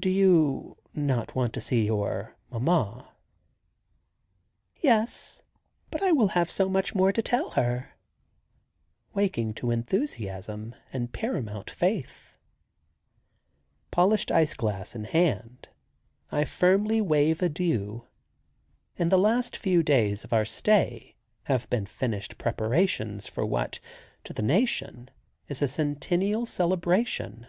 "Do 0.00 0.10
you 0.10 0.76
not 0.92 1.36
want 1.36 1.52
to 1.52 1.60
see 1.60 1.86
your 1.86 2.34
mamma?" 2.50 3.12
"Yes, 4.80 5.40
but 5.88 6.02
I 6.02 6.10
will 6.10 6.26
have 6.34 6.50
so 6.50 6.68
much 6.68 6.96
more 6.96 7.12
to 7.12 7.22
tell 7.22 7.50
her," 7.50 7.92
waking 9.14 9.54
to 9.54 9.70
enthusiasm 9.70 10.74
and 10.92 11.12
paramount 11.12 11.70
faith. 11.70 12.34
Polished 13.92 14.32
ice 14.32 14.54
glass 14.54 14.96
in 14.96 15.04
hand 15.04 15.68
I 16.32 16.44
firmly 16.44 17.00
wave 17.00 17.40
adieu. 17.40 18.08
In 18.96 19.10
the 19.10 19.16
last 19.16 19.56
few 19.56 19.84
days 19.84 20.24
of 20.24 20.32
our 20.32 20.44
stay 20.44 21.14
have 21.44 21.70
been 21.70 21.86
finished 21.86 22.36
preparations 22.36 23.28
for 23.28 23.46
what, 23.46 23.78
to 24.24 24.32
the 24.32 24.42
nation, 24.42 25.08
is 25.46 25.62
a 25.62 25.68
centennial 25.68 26.46
celebration. 26.46 27.46